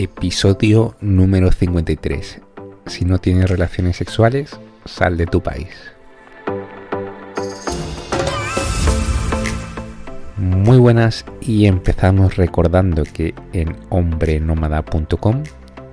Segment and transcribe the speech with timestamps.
[0.00, 2.40] Episodio número 53.
[2.86, 5.70] Si no tienes relaciones sexuales, sal de tu país.
[10.36, 15.42] Muy buenas y empezamos recordando que en hombrenomada.com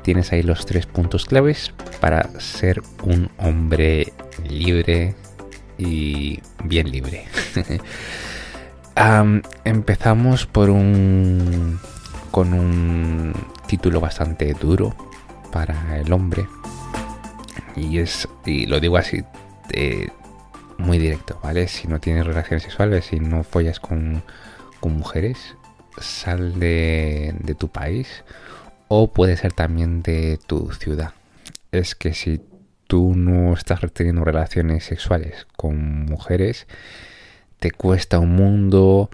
[0.03, 4.13] tienes ahí los tres puntos claves para ser un hombre
[4.47, 5.15] libre
[5.79, 7.25] y bien libre.
[9.63, 11.79] empezamos por un
[12.29, 13.33] con un
[13.67, 14.95] título bastante duro
[15.51, 16.47] para el hombre
[17.75, 19.23] y es y lo digo así
[20.77, 21.67] muy directo, ¿vale?
[21.67, 24.23] Si no tienes relaciones sexuales, si no follas con,
[24.79, 25.55] con mujeres,
[25.97, 28.23] sal de, de tu país
[28.87, 31.13] o puede ser también de tu ciudad.
[31.71, 32.41] Es que si
[32.87, 36.67] tú no estás teniendo relaciones sexuales con mujeres,
[37.59, 39.09] te cuesta un mundo.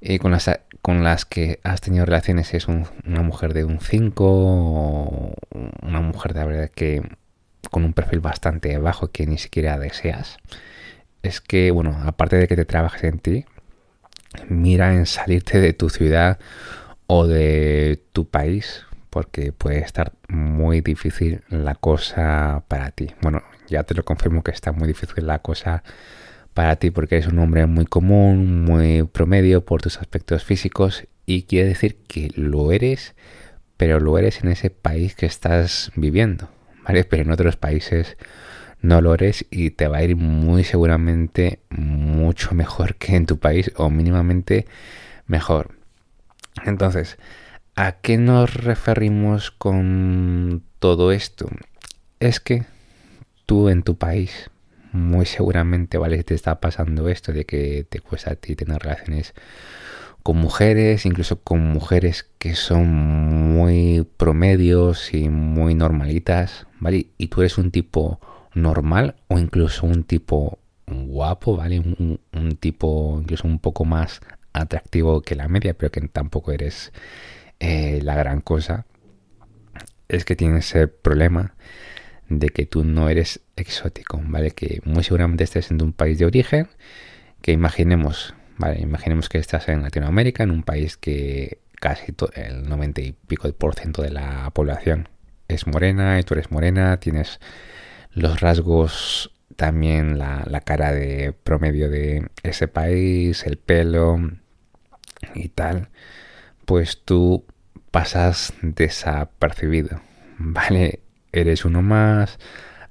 [0.00, 0.50] y con, las,
[0.86, 5.34] con las que has tenido relaciones es una mujer de un 5 o
[5.82, 7.02] una mujer de verdad que
[7.72, 10.36] con un perfil bastante bajo que ni siquiera deseas.
[11.24, 13.46] Es que, bueno, aparte de que te trabajes en ti,
[14.48, 16.38] mira en salirte de tu ciudad
[17.08, 23.12] o de tu país porque puede estar muy difícil la cosa para ti.
[23.22, 25.82] Bueno, ya te lo confirmo que está muy difícil la cosa
[26.56, 31.42] para ti porque eres un hombre muy común, muy promedio por tus aspectos físicos y
[31.42, 33.14] quiere decir que lo eres,
[33.76, 36.48] pero lo eres en ese país que estás viviendo,
[36.82, 37.04] ¿vale?
[37.04, 38.16] Pero en otros países
[38.80, 43.38] no lo eres y te va a ir muy seguramente mucho mejor que en tu
[43.38, 44.66] país o mínimamente
[45.26, 45.74] mejor.
[46.64, 47.18] Entonces,
[47.78, 51.46] ¿A qué nos referimos con todo esto?
[52.20, 52.64] Es que
[53.44, 54.50] tú en tu país
[54.92, 56.22] muy seguramente, ¿vale?
[56.24, 59.34] Te está pasando esto de que te cuesta a ti tener relaciones
[60.22, 62.88] con mujeres, incluso con mujeres que son
[63.54, 67.10] muy promedios y muy normalitas, ¿vale?
[67.16, 68.20] Y tú eres un tipo
[68.54, 71.78] normal o incluso un tipo guapo, ¿vale?
[71.78, 74.20] Un, tipo incluso un poco más
[74.52, 76.92] atractivo que la media, pero que tampoco eres
[77.60, 78.86] eh, la gran cosa
[80.08, 81.54] es que tienes el problema
[82.28, 84.50] de que tú no eres exótico, ¿vale?
[84.52, 86.68] Que muy seguramente estés en un país de origen,
[87.42, 88.80] que imaginemos, ¿vale?
[88.80, 93.74] Imaginemos que estás en Latinoamérica, en un país que casi el 90 y pico por
[93.74, 95.08] ciento de la población
[95.48, 97.38] es morena y tú eres morena, tienes
[98.12, 104.18] los rasgos, también la, la cara de promedio de ese país, el pelo
[105.34, 105.88] y tal
[106.66, 107.46] pues tú
[107.90, 110.02] pasas desapercibido,
[110.38, 111.00] ¿vale?
[111.36, 112.38] Eres uno más,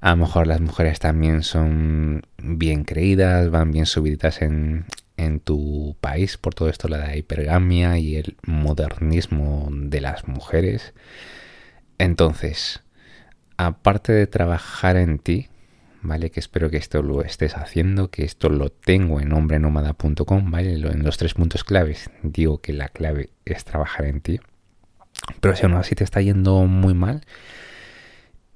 [0.00, 4.84] a lo mejor las mujeres también son bien creídas, van bien subidas en,
[5.16, 10.94] en tu país por todo esto, la hipergamia y el modernismo de las mujeres.
[11.98, 12.84] Entonces,
[13.56, 15.48] aparte de trabajar en ti,
[16.02, 16.30] ¿vale?
[16.30, 20.74] Que espero que esto lo estés haciendo, que esto lo tengo en hombrenomada.com, ¿vale?
[20.74, 24.40] En los tres puntos claves digo que la clave es trabajar en ti.
[25.40, 27.22] Pero si aún así te está yendo muy mal,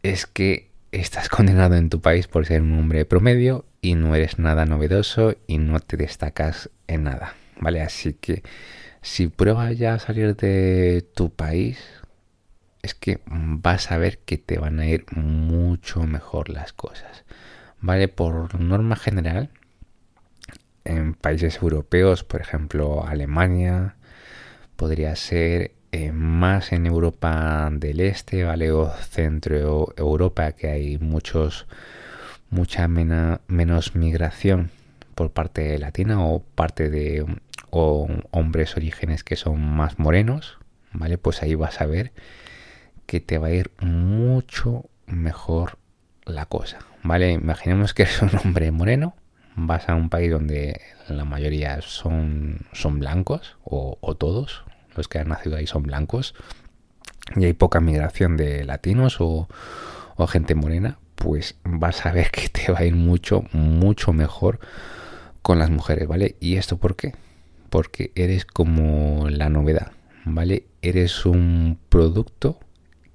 [0.02, 4.38] es que estás condenado en tu país por ser un hombre promedio y no eres
[4.38, 7.80] nada novedoso y no te destacas en nada, ¿vale?
[7.80, 8.42] Así que
[9.02, 11.78] si pruebas ya a salir de tu país,
[12.82, 17.24] es que vas a ver que te van a ir mucho mejor las cosas.
[17.80, 18.08] ¿Vale?
[18.08, 19.50] Por norma general,
[20.84, 23.96] en países europeos, por ejemplo Alemania,
[24.76, 28.72] podría ser eh, más en Europa del Este, ¿vale?
[28.72, 31.66] O centro Europa, que hay muchos,
[32.50, 34.70] mucha menos migración
[35.14, 37.26] por parte latina o parte de
[37.70, 40.58] hombres orígenes que son más morenos,
[40.92, 41.18] ¿vale?
[41.18, 42.12] Pues ahí vas a ver
[43.06, 45.78] que te va a ir mucho mejor
[46.24, 47.32] la cosa, ¿vale?
[47.32, 49.14] Imaginemos que eres un hombre moreno,
[49.56, 54.64] vas a un país donde la mayoría son, son blancos, o, todos
[54.96, 56.34] los que han nacido ahí son blancos,
[57.36, 59.48] y hay poca migración de latinos o,
[60.16, 64.58] o gente morena, pues vas a ver que te va a ir mucho, mucho mejor
[65.42, 66.36] con las mujeres, ¿vale?
[66.40, 67.14] ¿Y esto por qué?
[67.68, 69.92] Porque eres como la novedad,
[70.24, 70.66] ¿vale?
[70.82, 72.58] Eres un producto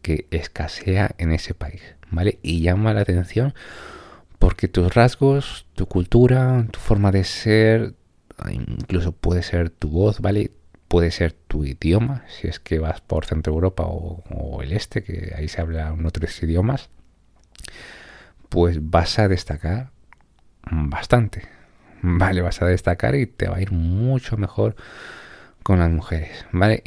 [0.02, 1.82] que escasea en ese país,
[2.12, 2.40] ¿vale?
[2.42, 3.54] Y llama la atención
[4.40, 7.96] porque tus rasgos, tu cultura, tu forma de ser,
[8.52, 10.52] incluso puede ser tu voz, ¿vale?
[10.88, 15.34] Puede ser tu idioma, si es que vas por Centro Europa o, el Este, que
[15.36, 16.90] ahí se hablan otros idiomas,
[18.50, 19.90] pues vas a destacar
[20.70, 21.44] bastante,
[22.02, 22.42] ¿vale?
[22.42, 24.76] Vas a destacar y te va a ir mucho mejor
[25.64, 26.84] con las mujeres, ¿vale?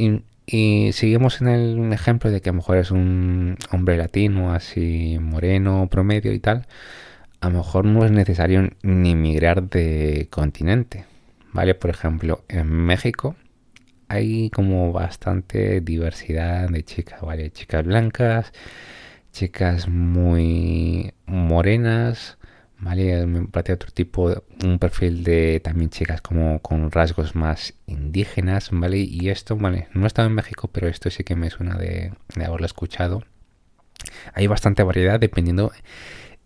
[0.51, 5.19] Y seguimos en el ejemplo de que a lo mejor es un hombre latino, así
[5.21, 6.67] moreno, promedio y tal.
[7.41, 11.05] A lo mejor no es necesario ni migrar de continente.
[11.53, 11.75] ¿Vale?
[11.75, 13.37] Por ejemplo, en México
[14.09, 17.51] hay como bastante diversidad de chicas, ¿vale?
[17.51, 18.53] Chicas blancas,
[19.33, 22.39] chicas muy morenas,
[22.79, 23.27] ¿vale?
[23.27, 28.99] Me parece otro tipo, un perfil de también chicas como con rasgos más indígenas, ¿vale?
[28.99, 29.89] Y esto, ¿vale?
[29.95, 33.23] No he estado en México, pero esto sí que me suena de, haberlo escuchado.
[34.35, 35.73] Hay bastante variedad dependiendo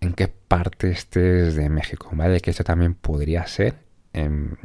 [0.00, 2.40] en qué parte estés de México, ¿vale?
[2.40, 3.76] Que esto también podría ser
[4.12, 4.58] en,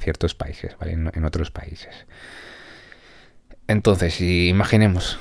[0.00, 0.76] ciertos países.
[0.80, 2.06] En, otros países.
[3.66, 5.18] Entonces, si imaginemos,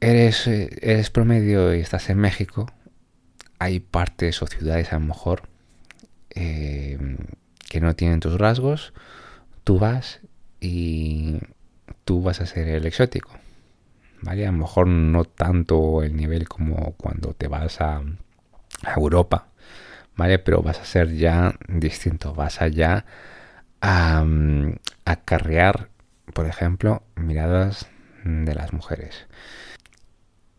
[0.00, 2.66] eres, eres promedio y estás en México,
[3.58, 5.48] hay partes o ciudades a lo mejor
[6.34, 6.98] eh,
[7.68, 8.92] que no tienen tus rasgos,
[9.64, 10.20] tú vas
[10.60, 11.40] y
[12.04, 13.30] tú vas a ser el exótico.
[14.22, 14.46] ¿Vale?
[14.46, 18.02] A lo mejor no tanto el nivel como cuando te vas a,
[18.96, 19.48] Europa,
[20.16, 20.38] ¿vale?
[20.38, 23.04] Pero vas a ser ya distinto, vas allá
[23.80, 24.24] a, a
[25.10, 25.88] acarrear,
[26.32, 27.88] por ejemplo, miradas
[28.24, 29.26] de las mujeres.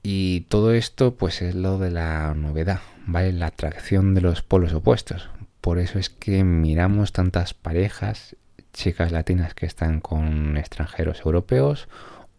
[0.04, 3.34] Y todo esto pues es lo de la novedad, ¿vale?
[3.34, 5.30] La atracción de los polos opuestos.
[5.60, 8.38] Por eso es que miramos tantas parejas,
[8.72, 11.90] chicas latinas que están con extranjeros europeos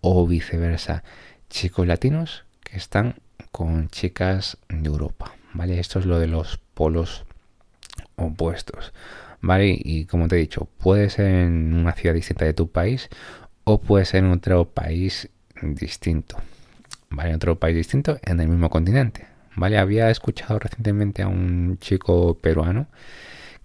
[0.00, 1.02] o viceversa,
[1.50, 3.16] chicos latinos que están
[3.50, 5.80] con chicas de Europa, ¿vale?
[5.80, 7.26] Esto es lo de los polos
[8.14, 8.92] opuestos,
[9.40, 9.76] ¿vale?
[9.78, 13.08] Y como te he dicho, puede ser en una ciudad distinta de tu país
[13.64, 15.28] o puede ser en otro país
[15.60, 16.36] distinto.
[17.10, 17.30] ¿vale?
[17.30, 19.26] En otro país distinto, en el mismo continente,
[19.56, 19.78] ¿vale?
[19.78, 22.86] Había escuchado recientemente a un chico peruano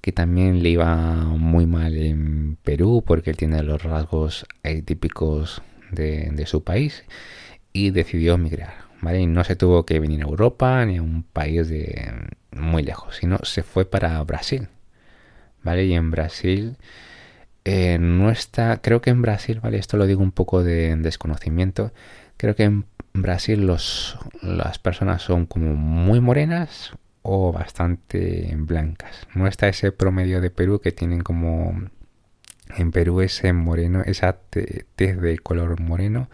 [0.02, 4.46] que también le iba muy mal en Perú porque él tiene los rasgos
[4.86, 5.62] típicos
[5.92, 7.06] de, su país
[7.72, 8.74] y decidió migrar,
[9.12, 12.12] Y no se tuvo que venir a Europa ni a un país de
[12.52, 14.70] muy lejos, sino se fue para Brasil,
[15.64, 15.86] ¿vale?
[15.86, 16.78] Y en Brasil
[17.66, 19.78] eh, no está, creo que en Brasil, ¿vale?
[19.78, 21.92] Esto lo digo un poco de desconocimiento,
[22.38, 29.28] creo que en Brasil los, las personas son como muy morenas o bastante blancas.
[29.34, 31.90] No está ese promedio de Perú que tienen como
[32.76, 36.30] en Perú ese moreno, esa tez de color moreno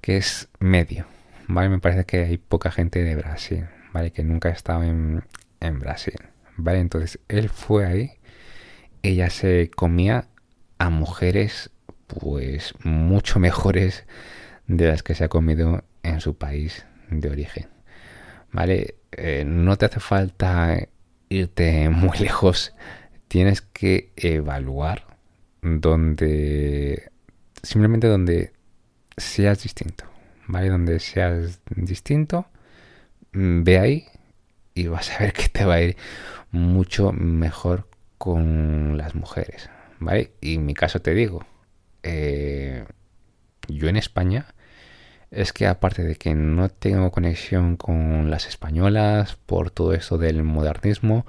[0.00, 1.06] que es medio.
[1.48, 1.70] ¿Vale?
[1.70, 4.12] Me parece que hay poca gente de Brasil, ¿vale?
[4.12, 5.24] Que nunca ha estado en,
[5.60, 6.20] en Brasil.
[6.56, 6.80] ¿Vale?
[6.80, 8.12] Entonces él fue ahí,
[9.02, 10.28] ella se comía
[10.78, 11.70] a mujeres
[12.06, 14.06] pues mucho mejores
[14.66, 17.68] de las que se ha comido en su país de origen.
[18.52, 18.96] ¿Vale?
[19.12, 20.88] Eh, no te hace falta
[21.28, 22.74] irte muy lejos.
[23.28, 25.06] Tienes que evaluar
[25.62, 27.10] donde
[27.62, 28.52] simplemente donde
[29.16, 30.04] seas distinto.
[30.48, 30.70] ¿Vale?
[30.70, 32.46] Donde seas distinto,
[33.32, 34.06] mm, ve ahí
[34.74, 35.96] y vas a ver que te va a ir
[36.50, 39.70] mucho mejor con las mujeres.
[40.00, 40.32] ¿Vale?
[40.40, 41.46] Y en mi caso te digo,
[42.02, 42.84] eh,
[43.68, 44.46] yo en España
[45.30, 50.42] es que aparte de que no tengo conexión con las españolas, por todo eso del
[50.42, 51.26] modernismo,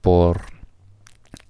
[0.00, 0.42] por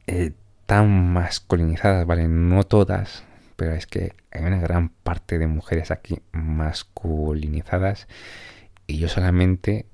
[0.07, 0.33] eh,
[0.67, 2.29] tan masculinizadas, ¿vale?
[2.29, 3.25] No todas,
[3.57, 8.07] pero es que hay una gran parte de mujeres aquí masculinizadas
[8.87, 9.87] y yo solamente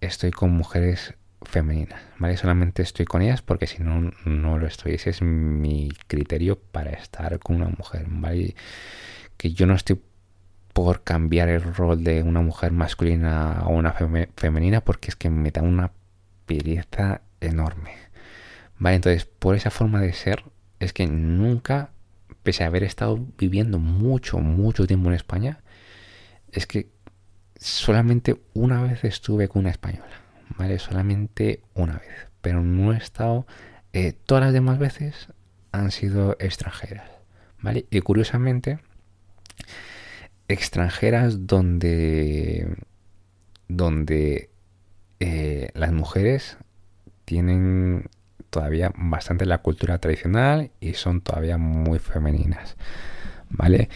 [0.00, 2.36] estoy con mujeres femeninas, ¿vale?
[2.36, 4.94] Solamente estoy con ellas porque si no, no lo estoy.
[4.94, 8.54] Ese es mi criterio para estar con una mujer, ¿vale?
[9.36, 10.00] Que yo no estoy
[10.72, 13.94] por cambiar el rol de una mujer masculina a una
[14.36, 15.92] femenina porque es que me da una
[16.46, 17.92] pereza enorme.
[18.78, 20.44] Vale, entonces por esa forma de ser
[20.80, 21.90] es que nunca,
[22.44, 25.64] pese a haber estado viviendo mucho, mucho tiempo en España,
[26.52, 26.88] es que
[27.56, 30.20] solamente una vez estuve con una española.
[30.56, 32.28] Vale, solamente una vez.
[32.42, 33.46] Pero no he estado,
[33.92, 35.28] eh, todas las demás veces
[35.72, 37.10] han sido extranjeras.
[37.60, 38.78] Vale, y curiosamente
[40.48, 42.76] extranjeras donde,
[43.68, 44.50] donde
[45.20, 46.58] eh, las mujeres
[47.24, 48.10] tienen
[48.54, 52.76] todavía bastante la cultura tradicional y son todavía muy femeninas.
[53.50, 53.88] ¿Vale?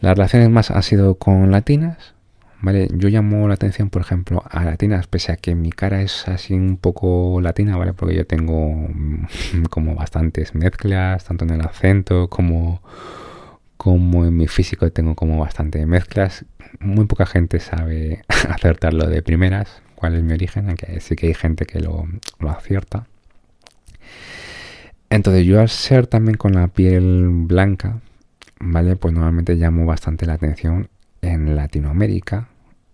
[0.00, 2.14] Las relaciones más han sido con latinas.
[2.60, 2.88] ¿Vale?
[2.92, 6.54] Yo llamo la atención, por ejemplo, a latinas, pese a que mi cara es así
[6.54, 7.92] un poco latina, ¿vale?
[7.92, 8.88] Porque yo tengo
[9.70, 12.82] como bastantes mezclas, tanto en el acento como
[13.76, 16.44] como en mi físico tengo como bastante mezclas,
[16.80, 21.34] muy poca gente sabe acertarlo de primeras, cuál es mi origen, aunque sí que hay
[21.34, 22.06] gente que lo,
[22.48, 23.06] acierta.
[25.10, 28.00] Entonces yo al ser también con la piel blanca,
[28.60, 28.96] ¿vale?
[28.96, 30.88] Pues normalmente llamo bastante la atención
[31.22, 32.48] en Latinoamérica,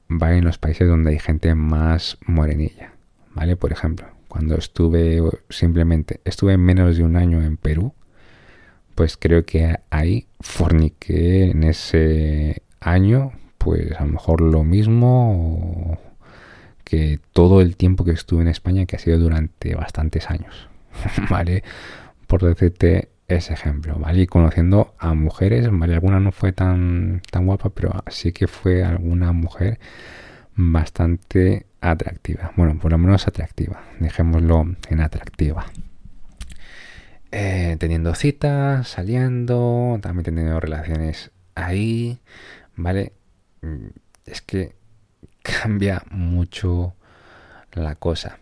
[0.08, 0.38] ¿vale?
[0.38, 2.92] En los países donde hay gente más morenilla,
[3.34, 3.56] ¿vale?
[3.56, 7.92] Por ejemplo, cuando estuve simplemente, estuve menos de un año en Perú,
[8.94, 15.98] pues creo que ahí forniqué en ese año, pues a lo mejor lo mismo
[16.84, 20.68] que todo el tiempo que estuve en España, que ha sido durante bastantes años,
[21.30, 21.62] ¿vale?
[22.26, 24.22] Por decirte ese ejemplo, ¿vale?
[24.22, 25.94] Y conociendo a mujeres, ¿vale?
[25.94, 29.78] Alguna no fue tan, tan guapa, pero sí que fue alguna mujer
[30.56, 32.52] bastante atractiva.
[32.56, 35.66] Bueno, por lo menos atractiva, dejémoslo en atractiva.
[37.32, 42.20] Eh, teniendo citas, saliendo, también teniendo relaciones ahí,
[42.76, 43.12] ¿vale?
[43.62, 43.88] Mm,
[44.26, 44.76] es que
[45.42, 46.94] cambia mucho
[47.72, 48.38] la cosa.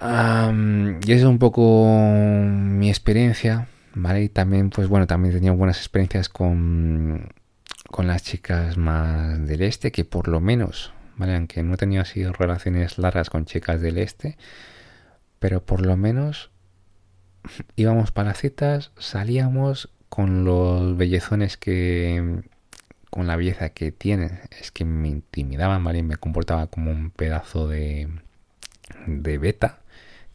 [0.00, 4.24] Y es un poco mi experiencia, ¿vale?
[4.24, 7.28] Y también, pues bueno, también he tenido buenas experiencias con,
[7.90, 11.36] con las chicas más del este, que por lo menos, ¿vale?
[11.36, 14.36] Aunque no he tenido así relaciones largas con chicas del este,
[15.38, 16.50] pero por lo menos
[17.76, 22.42] íbamos para citas, salíamos con los bellezones que
[23.10, 26.02] con la belleza que tienen, es que me intimidaban, ¿vale?
[26.02, 28.08] Me comportaba como un pedazo de,
[29.06, 29.81] de beta,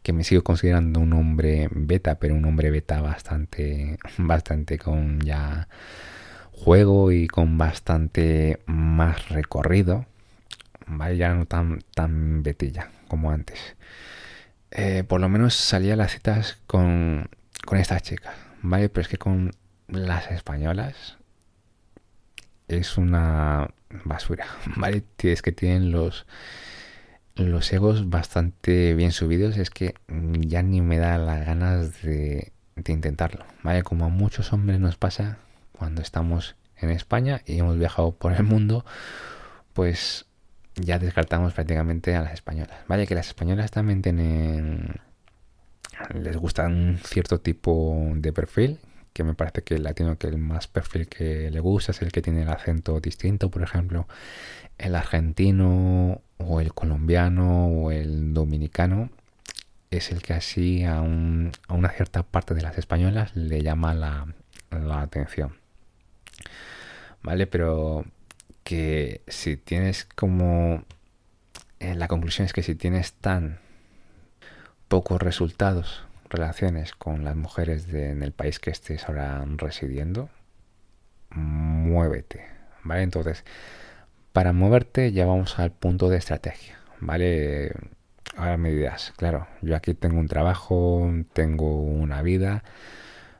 [0.08, 5.68] que me sigo considerando un hombre beta, pero un hombre beta bastante, bastante con ya
[6.50, 10.06] juego y con bastante más recorrido,
[10.86, 11.18] ¿vale?
[11.18, 13.76] Ya no tan, tan betilla como antes.
[14.70, 17.28] Eh, por lo menos salía a las citas con,
[17.66, 18.88] con estas chicas, ¿vale?
[18.88, 19.50] Pero es que con
[19.88, 21.18] las españolas
[22.66, 23.68] es una
[24.06, 24.46] basura,
[24.76, 25.02] ¿vale?
[25.18, 26.24] Es que tienen los,
[27.38, 29.94] los egos bastante bien subidos, es que
[30.40, 32.52] ya ni me da las ganas de,
[32.86, 33.82] intentarlo, ¿vale?
[33.82, 35.38] Como a muchos hombres nos pasa
[35.72, 38.84] cuando estamos en España y hemos viajado por el mundo,
[39.72, 40.26] pues
[40.76, 42.78] ya descartamos prácticamente a las españolas.
[42.86, 45.00] Vaya que las españolas también tienen
[46.14, 48.78] les gusta un cierto tipo de perfil,
[49.12, 52.12] que me parece que el latino que el más perfil que le gusta es el
[52.12, 54.06] que tiene el acento distinto, por ejemplo,
[54.78, 59.10] el argentino o el colombiano o el dominicano
[59.90, 64.26] es el que así a, a una cierta parte de las españolas le llama la,
[65.00, 65.56] atención.
[67.22, 67.46] ¿Vale?
[67.46, 68.04] Pero
[68.64, 70.84] que si tienes como...
[71.80, 73.60] Eh, la conclusión es que si tienes tan
[74.88, 80.28] pocos resultados, relaciones con las mujeres en el país que estés ahora residiendo,
[81.30, 82.46] muévete,
[82.84, 83.02] ¿vale?
[83.02, 83.44] Entonces,
[84.32, 87.72] para moverte ya vamos al punto de estrategia, ¿vale?
[88.36, 92.62] Ahora me dirás, claro, yo aquí tengo un trabajo, tengo una vida,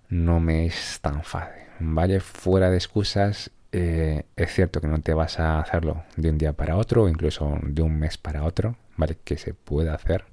[0.09, 2.21] no me es tan fácil, ¿vale?
[2.21, 6.55] Fuera de excusas eh, es cierto que no te vas a hacerlo de un día
[6.55, 9.19] para otro, incluso de un mes para otro, ¿vale?
[9.23, 10.25] Que se puede hacer,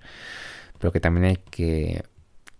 [0.79, 2.03] pero que también hay que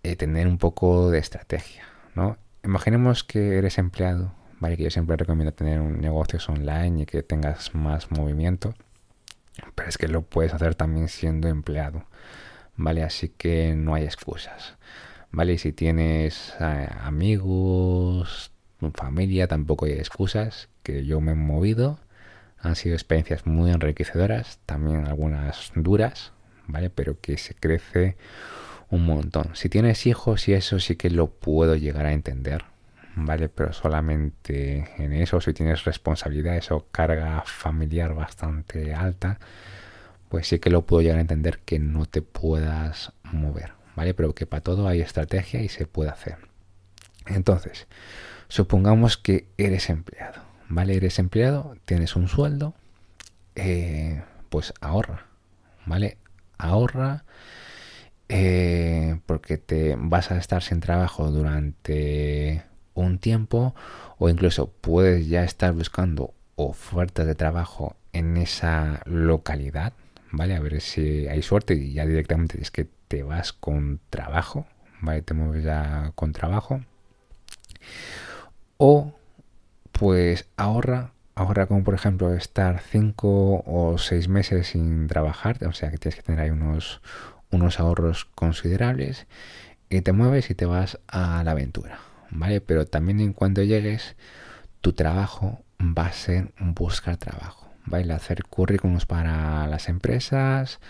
[0.02, 1.84] eh, tener un poco de estrategia,
[2.14, 2.36] ¿no?
[2.62, 4.76] Imaginemos que eres empleado, ¿vale?
[4.76, 8.74] Que yo siempre recomiendo tener un negocio online y que tengas más movimiento,
[9.74, 12.04] pero es que lo puedes hacer también siendo empleado,
[12.76, 13.02] ¿vale?
[13.02, 14.76] Así que no hay excusas,
[15.30, 15.58] ¿vale?
[15.58, 18.52] Si tienes eh, amigos,
[18.94, 21.98] familia, tampoco hay excusas, que yo me he movido.
[22.58, 26.32] Han sido experiencias muy enriquecedoras, también algunas duras,
[26.66, 26.90] ¿vale?
[26.90, 28.16] Pero que se crece
[28.90, 29.50] un montón.
[29.54, 32.64] Si tienes hijos y eso sí que lo puedo llegar a entender,
[33.16, 33.48] ¿vale?
[33.48, 39.40] Pero solamente en eso, si tienes responsabilidades o carga familiar bastante alta,
[40.28, 44.14] pues sí que lo puedo llegar a entender que no te puedas mover, ¿vale?
[44.14, 46.38] Pero que para todo hay estrategia y se puede hacer.
[47.26, 47.88] Entonces,
[48.48, 50.96] Supongamos que eres empleado, ¿vale?
[50.96, 52.74] Eres empleado, tienes un sueldo,
[53.56, 55.26] eh, pues ahorra,
[55.84, 56.18] ¿vale?
[56.56, 57.24] Ahorra
[58.28, 62.62] eh, porque te vas a estar sin trabajo durante
[63.02, 63.74] un tiempo
[64.18, 69.92] o incluso puedes ya estar buscando ofertas de trabajo en esa localidad,
[70.32, 70.56] ¿vale?
[70.56, 74.66] A ver si hay suerte y ya directamente es que te vas con trabajo,
[75.00, 75.22] ¿vale?
[75.22, 76.80] Te mueves ya con trabajo
[78.78, 79.12] o
[79.92, 85.90] pues ahorra, ahorra como por ejemplo estar 5 o 6 meses sin trabajar, o sea
[85.90, 87.00] que tienes que tener ahí unos,
[87.50, 89.26] unos ahorros considerables
[89.88, 91.98] y te mueves y te vas a la aventura,
[92.30, 92.60] ¿vale?
[92.60, 94.16] Pero también en cuanto llegues,
[94.80, 98.12] tu trabajo va a ser buscar trabajo, ¿vale?
[98.12, 100.80] Hacer currículums para las empresas,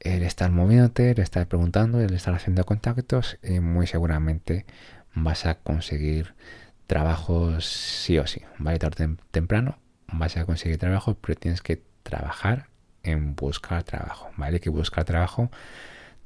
[0.00, 4.66] el estar moviéndote, el estar preguntando, el estar haciendo contactos y muy seguramente
[5.14, 6.34] vas a conseguir
[6.86, 8.78] trabajo sí o sí, ¿vale?
[8.78, 9.78] Tarde temprano
[10.12, 12.68] vas a conseguir trabajo, pero tienes que trabajar
[13.02, 14.60] en buscar trabajo, ¿vale?
[14.60, 15.50] Que buscar trabajo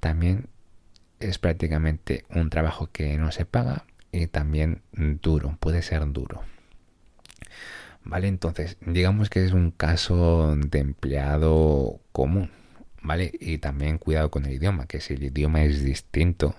[0.01, 0.49] también
[1.21, 6.43] es prácticamente un trabajo que no se paga y también duro, puede ser duro.
[8.05, 8.29] ¿Vale?
[8.29, 12.51] Entonces, digamos que es un caso de empleado común,
[13.01, 13.33] ¿vale?
[13.41, 16.55] Y también cuidado con el idioma, que si el idioma es distinto,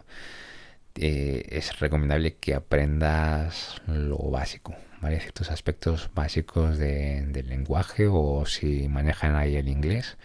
[0.96, 5.20] eh, es recomendable que aprendas lo básico, ¿vale?
[5.20, 10.18] Ciertos aspectos básicos del lenguaje o si manejan ahí el inglés,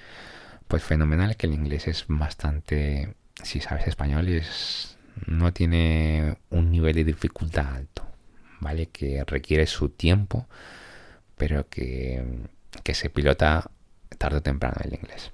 [0.68, 6.94] pues fenomenal que el inglés es bastante, si sabes español, es, no tiene un nivel
[6.94, 8.06] de dificultad alto,
[8.60, 8.86] ¿vale?
[8.86, 10.46] Que requiere su tiempo,
[11.36, 12.24] pero que,
[12.82, 13.70] que se pilota
[14.18, 15.30] tarde o temprano el inglés.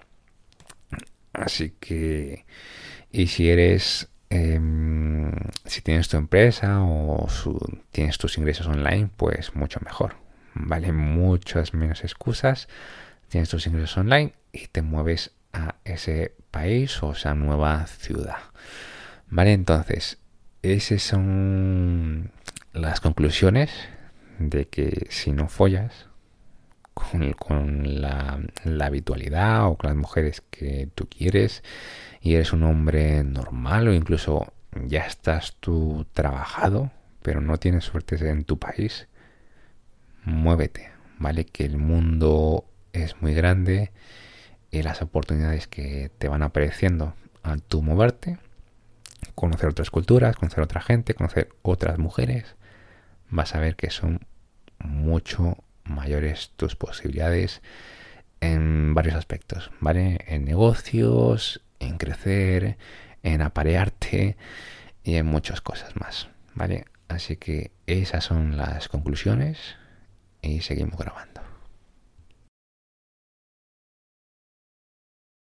[1.32, 2.44] Así que,
[3.10, 5.30] y si eres Em,
[5.64, 7.28] si tienes tu empresa o
[7.92, 10.16] tienes tus ingresos online, pues mucho mejor.
[10.54, 12.66] Vale muchas menos excusas.
[13.28, 18.38] Tienes tus ingresos online y te mueves a ese país o esa nueva ciudad.
[19.34, 20.18] Vale, entonces,
[20.62, 22.30] esas son
[22.72, 23.72] las conclusiones
[24.38, 26.06] de que si no follas
[26.94, 28.38] con, la,
[28.80, 31.64] habitualidad o con las mujeres que tú quieres,
[32.20, 34.52] y eres un hombre normal o incluso
[34.86, 39.08] ya estás tú trabajado, pero no tienes suerte en tu país,
[40.24, 41.44] muévete, ¿vale?
[41.44, 43.90] Que el mundo es muy grande
[44.70, 48.38] y las oportunidades que te van apareciendo al tú moverte,
[49.34, 52.56] conocer otras culturas, conocer otra gente, conocer otras mujeres,
[53.30, 54.26] vas a ver que son
[54.78, 57.62] mucho mayores tus posibilidades
[58.40, 60.18] en varios aspectos, ¿vale?
[60.26, 62.76] En negocios, en crecer,
[63.22, 64.36] en aparearte
[65.02, 66.84] y en muchas cosas más, ¿vale?
[67.08, 69.76] Así que esas son las conclusiones
[70.42, 71.43] y seguimos grabando.